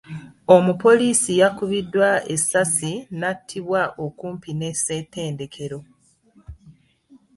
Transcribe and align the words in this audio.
Omupoliisi 0.55 1.31
yakubiddwa 1.41 2.09
essasi 2.33 2.91
n'atttibwa 3.19 3.81
okumpi 4.05 4.51
ne 4.55 4.69
Ssettendekero. 4.75 5.79